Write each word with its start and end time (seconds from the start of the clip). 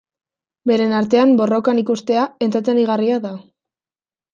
Beren 0.71 0.95
artean 1.01 1.37
borrokan 1.43 1.85
ikustea 1.85 2.27
entretenigarria 2.49 3.25
da. 3.31 3.39